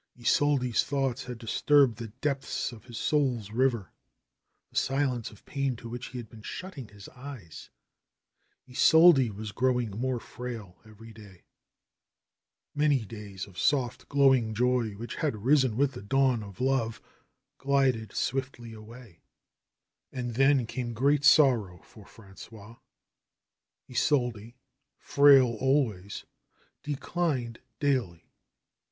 [0.17, 3.91] Isolde's thoughts had disturbed the depths of his soul's river,
[4.71, 7.69] the silence of pain to which he had been shutting his eyes.
[8.67, 11.43] Isolde was growing more frail every day.
[12.73, 16.99] Many days of soft, glowing joy, which had risen with the dawn of love,
[17.59, 19.21] glided swiftly away.
[20.11, 22.77] And then came great sorrow for Frangois.
[23.87, 24.55] Isolde,
[24.97, 26.25] frail always,
[26.81, 28.25] declined daily.